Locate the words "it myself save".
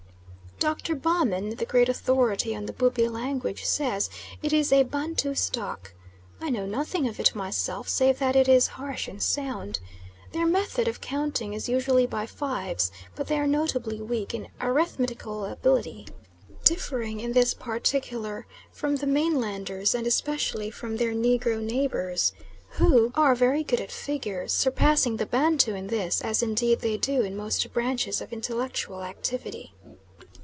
7.19-8.19